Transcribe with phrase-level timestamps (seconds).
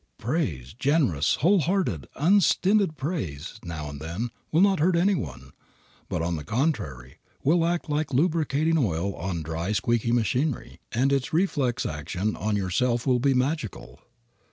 [0.17, 5.51] Praise, generous, whole hearted, unstinted praise, now and then, will not hurt any one,
[6.09, 11.33] but, on the contrary, will act like lubricating oil on dry squeaky machinery, and its
[11.33, 13.99] reflex action on yourself will be magical.